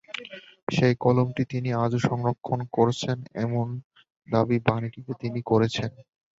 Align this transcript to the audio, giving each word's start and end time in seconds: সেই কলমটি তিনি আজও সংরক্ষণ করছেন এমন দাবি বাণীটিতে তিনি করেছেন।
সেই 0.67 0.93
কলমটি 0.97 1.43
তিনি 1.51 1.69
আজও 1.83 1.99
সংরক্ষণ 2.01 2.59
করছেন 2.71 3.17
এমন 3.43 3.67
দাবি 4.27 4.57
বাণীটিতে 4.65 5.11
তিনি 5.21 5.39
করেছেন। 5.45 5.89